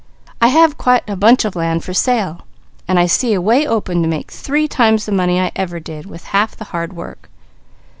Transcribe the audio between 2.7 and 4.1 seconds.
and I see a way open to